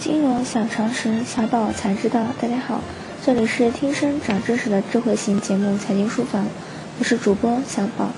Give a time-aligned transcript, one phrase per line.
[0.00, 2.26] 金融小常识，小宝才知道。
[2.40, 2.80] 大家好，
[3.26, 6.44] 这里是听声长知识的智慧型节目《财经书房》，
[7.00, 8.10] 我是主播小宝。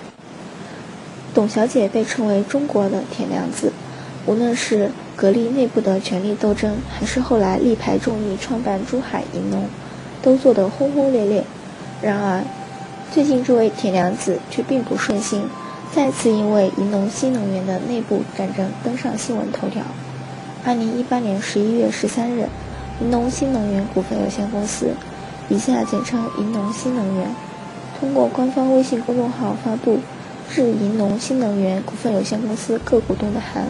[1.32, 3.72] 董小姐被称为中国的铁娘子，
[4.26, 9.64] 无论是格力内部的权力斗争，还是后来力排众议创办珠海银隆，
[10.20, 11.42] 都做得轰轰烈烈。
[12.02, 12.44] 然而，
[13.10, 15.44] 最近这位铁娘子却并不顺心，
[15.94, 19.82] 再次因为银隆新能源的内部战争登上新闻头条。
[20.62, 22.46] 二零一八年十一月十三日，
[23.00, 24.90] 银农新能源股份有限公司
[25.48, 27.34] （以下简称银农新能源）
[27.98, 29.98] 通过官方微信公众号发布
[30.50, 33.64] 致银农新能源股份有限公司各股东的函，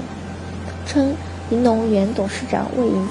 [0.85, 1.15] 称
[1.51, 3.09] 银农原董事长魏银、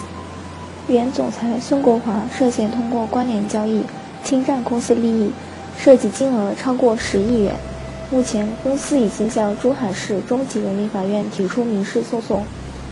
[0.90, 3.82] 原总裁孙国华涉嫌通过关联交易
[4.26, 5.32] 侵占公司利益，
[5.78, 7.56] 涉及金额超过十亿元。
[8.12, 12.44] 目前，公司已经向珠海市中级人民法院提出民事诉讼。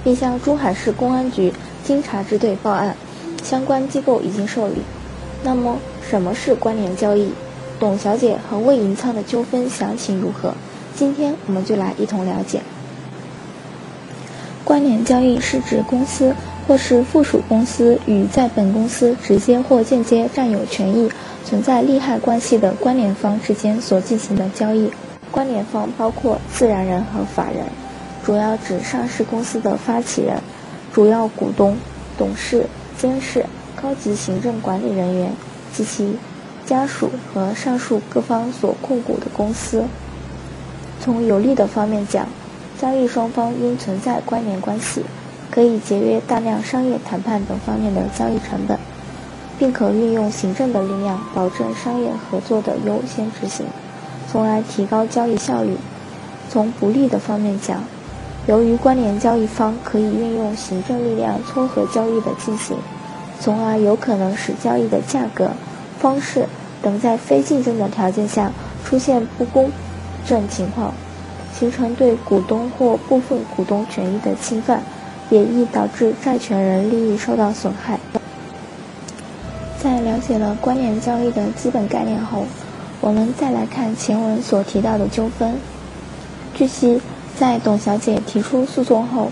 [0.07, 1.51] 并向珠海市公安局
[1.83, 2.95] 经查支队报案，
[3.43, 4.75] 相关机构已经受理。
[5.43, 7.33] 那么，什么是关联交易？
[7.77, 10.53] 董小姐和魏银仓的纠纷详情如何？
[10.95, 12.61] 今天我们就来一同了解。
[14.63, 16.33] 关联交易是指公司
[16.65, 21.11] 或是附属公司与在本公司直接或间接占有权益、
[21.43, 24.89] 存在利害关系的关联方之间所进行的交易。
[25.31, 27.65] 关联方包括自然人和法人。
[28.27, 30.35] 主要指上市公司的发起人、
[30.91, 31.77] 主要股东、
[32.17, 32.65] 董事、
[32.97, 33.45] 监事、
[33.81, 35.31] 高级行政管理人员
[35.73, 36.17] 及其
[36.65, 39.85] 家属和上述各方所控股的公司。
[40.99, 42.27] 从有利的方面讲，
[42.77, 45.05] 交易双方应存在关联关系，
[45.49, 48.77] 可以节约大量商业谈判等方面的交易成本，
[49.57, 53.65] 并可运用行政的力量保证商业合作的优先执行，
[54.29, 55.77] 从而提高交易效率。
[56.49, 57.83] 从不利的方面讲，
[58.47, 62.77] 由于关联交易方可以运用行政力量撮合交易的进行，
[63.41, 65.51] 从而有可能使交易的价格、
[65.99, 66.45] 方式
[66.81, 68.49] 等在非竞争的条件下
[68.85, 69.69] 出现不公
[70.25, 70.93] 正情况，
[71.53, 74.81] 形成对股东或部分股东权益的侵犯，
[75.29, 77.99] 也易导致债权人利益受到损害。
[79.77, 82.45] 在了解了关联交易的基本概念后，
[83.01, 85.53] 我们再来看前文所提到的纠纷。
[86.53, 87.01] 据悉。
[87.39, 89.29] 在董小姐提出诉讼后，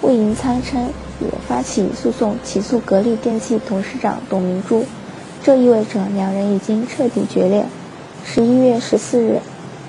[0.00, 4.84] 魏银仓称也发起诉讼起诉格力电器董事长董明珠，
[5.42, 7.66] 这意味着两人已经彻底决裂。
[8.24, 9.40] 十一月十四日，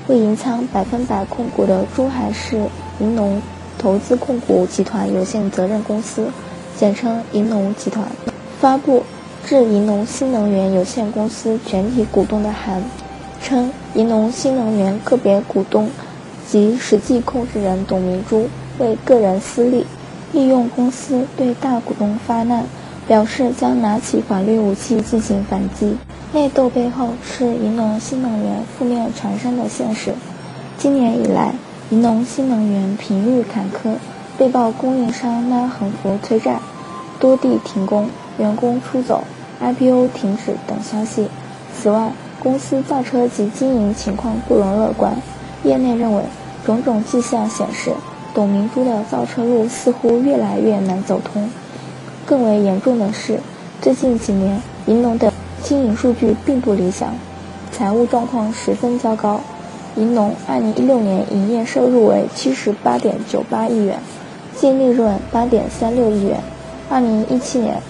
[0.08, 2.64] 魏银仓百分百控股的珠海市
[3.00, 3.40] 银农
[3.78, 6.28] 投资控股集团有限责任公司
[6.76, 8.08] （简称银农集团）
[8.60, 9.04] 发布
[9.46, 12.84] 致银农新能源有限公司全体股东的函，
[13.44, 15.88] 称银农新能源个别股东。
[16.52, 18.48] 及实际控制人董明珠
[18.80, 19.86] 为个人私利，
[20.32, 22.66] 利用公司对大股东发难，
[23.08, 25.96] 表示将拿起法律武器进行反击。
[26.34, 30.14] 内斗背后是银农新能源负面传声的现实。
[30.78, 31.54] 今年以来，
[31.92, 33.96] 银农新能源频遇坎坷，
[34.38, 36.60] 被曝供应商拉横幅催债，
[37.20, 39.24] 多地停工、员工出走、
[39.60, 41.28] IPO 停止等消息。
[41.76, 42.12] 此外，
[42.42, 45.14] 公司造车及经营情况不容乐观。
[45.64, 46.24] 业内认为，
[46.70, 47.92] 种种迹象显示，
[48.32, 51.50] 董明珠的造车路似乎越来越难走通。
[52.28, 53.40] 更为严重的是，
[53.82, 57.12] 最近几年银农的经营数据并不理想，
[57.72, 59.42] 财务状况十分糟糕。
[59.96, 64.00] 银农2016年营业收入为78.98亿元，
[64.56, 66.40] 净利润8.36亿元。
[66.92, 67.82] 2017年，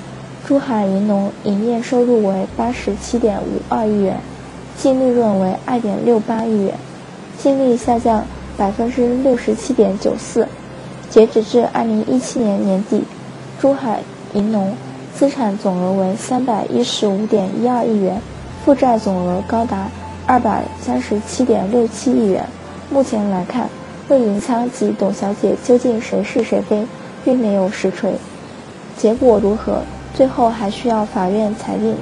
[0.47, 4.21] 珠海银农营业收入为87.52亿元，
[4.77, 6.75] 净利润为2.68亿元。
[7.37, 8.25] 净利下降
[8.59, 10.45] 百分之六十七点九四，
[11.09, 13.01] 截止至二零一七年年底，
[13.57, 14.01] 珠海
[14.33, 14.75] 银农
[15.15, 18.21] 资产总额为三百一十五点一二亿元，
[18.65, 19.87] 负债总额高达
[20.25, 22.45] 二百三十七点六七亿元。
[22.89, 23.69] 目前来看，
[24.09, 26.85] 魏银仓及董小姐究竟谁是谁非，
[27.23, 28.13] 并没有实锤。
[28.97, 29.81] 结果如何，
[30.13, 31.95] 最后还需要法院裁定。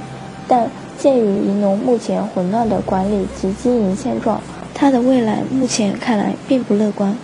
[0.48, 0.68] 但
[0.98, 4.42] 鉴于银农目前混乱的管理及经营现状，
[4.80, 7.18] 它的未来目前看来并不乐观。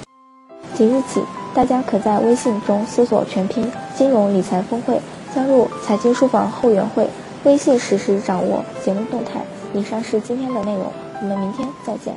[0.73, 1.21] 即日起，
[1.53, 4.99] 大家可在微信中搜索全拼“金融理财峰会”，
[5.35, 7.07] 加入财经书房后援会，
[7.43, 9.39] 微信实时掌握节目动态。
[9.71, 10.91] 以上是今天的内容，
[11.21, 12.15] 我们明天再见。